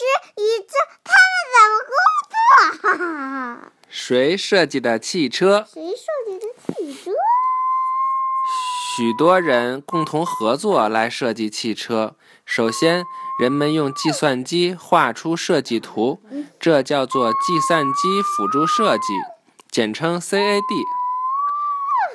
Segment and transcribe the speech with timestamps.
[0.00, 0.06] 师、
[0.36, 0.74] 椅子，
[1.04, 1.92] 他们怎么工
[2.30, 2.38] 作？
[2.80, 3.72] 哈哈！
[3.90, 5.66] 谁设计的汽车？
[5.70, 7.10] 谁设计的汽车？
[8.96, 12.16] 许多人共同合作来设计汽车。
[12.46, 13.04] 首先，
[13.38, 16.22] 人们用计算机画出设计图，
[16.58, 19.04] 这叫做计算机辅助设计，
[19.70, 20.62] 简称 CAD。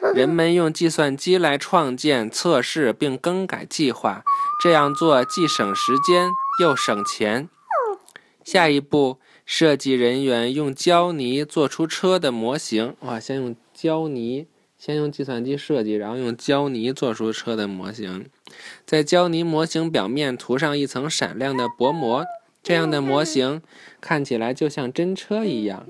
[0.15, 4.23] 人们用计算机来创建、测试并更改计划，
[4.59, 7.49] 这样做既省时间又省钱。
[8.45, 12.95] 下一步，设计人员用胶泥做出车的模型。
[13.01, 14.47] 哇，先用胶泥。
[14.77, 18.29] 先用计算机设计，然后用胶泥做出车的模型，
[18.85, 22.23] 在胶泥模型表面涂上一层闪亮的薄膜，
[22.61, 23.63] 这样的模型
[23.99, 25.87] 看起来就像真车一样。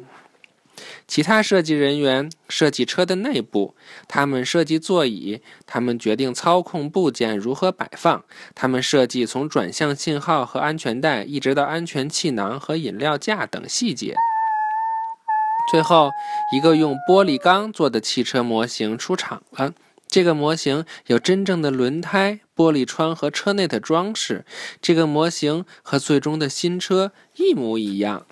[1.08, 3.76] 其他设计人员设计车的内部，
[4.08, 14.16] 他们设计座椅，他们决定操控部件如何摆放，他们设计从转向信号和安全带一直到安全气囊和饮料架等细节。
[15.72, 16.12] 最后
[16.52, 19.74] 一个用玻璃钢做的汽车模型出厂了。
[20.08, 24.46] 这个模型有真正的轮胎、玻璃窗和车内的装饰。
[24.80, 28.28] 这个模型和最终的新车一模一样。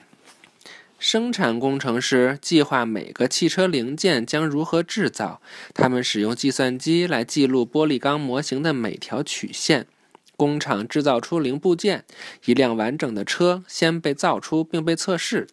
[1.04, 5.42] 生产工程师计划每个汽车零件将如何制造。
[5.74, 9.86] 他们使用计算机来记录玻璃钢模型的每条曲线。
[10.38, 12.06] 工厂制造出零部件。
[12.46, 15.48] 一辆完整的车先被造出并被测试。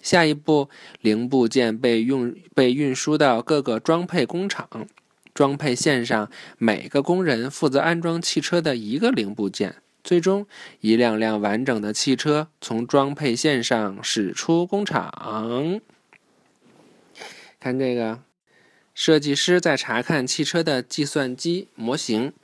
[0.00, 0.70] 下一步，
[1.02, 4.66] 零部件被用被运输到各个装配工厂，
[5.34, 9.74] 装配线上每个工人负责安装汽车的一个零部件。
[10.04, 10.46] 最终，
[10.80, 15.80] 一辆辆完整的汽车从装配线上驶出工厂。
[17.58, 18.20] 看这个，
[18.94, 22.34] 设计师在查看汽车的计算机模型，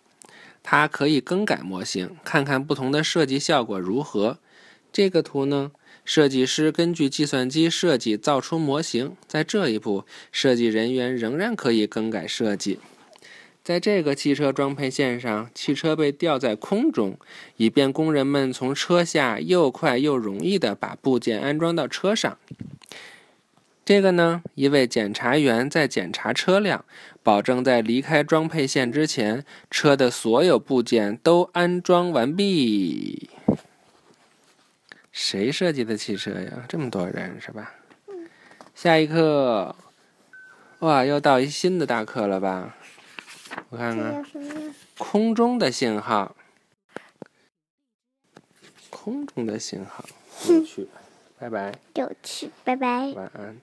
[0.62, 4.38] 他可以更改模型，看看不同的设计效果如何。
[4.90, 5.72] 这个图呢？
[6.02, 12.80] 设计师根据计算机设计造出模型，在这一步，设计人员仍然可以更改设计。
[13.70, 17.16] 在这个汽车装配线上，汽车被吊在空中，
[17.56, 22.36] 以便工人们从车下又快又容易地把部件安装到车上。
[23.84, 26.84] 这个呢，一位检查员在检查车辆，
[27.22, 33.30] 保证在离开装配线之前，车的所有部件都安装完毕。
[35.12, 36.64] 谁设计的汽车呀？
[36.68, 37.74] 这么多人是吧？
[38.74, 39.76] 下一课，
[40.80, 42.76] 哇，又到一新的大课了吧？
[43.70, 44.24] 我看看，
[44.98, 46.34] 空中的信号，
[48.90, 50.04] 空中的信号，
[50.48, 50.88] 有趣，
[51.38, 53.60] 拜拜，有趣，拜拜，晚安。